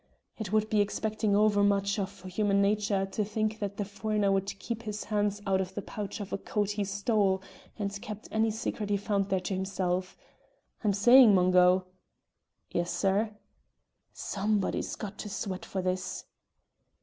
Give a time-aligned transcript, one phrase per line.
[0.39, 4.57] It would be expecting over much of human nature to think that the foreigner would
[4.57, 7.43] keep his hands out of the pouch of a coat he stole,
[7.77, 10.17] and keep any secret he found there to himself.
[10.83, 11.85] I'm saying, Mungo!"
[12.71, 13.35] "Yes, sir?"
[14.11, 16.25] "Somebody's got to sweat for this!"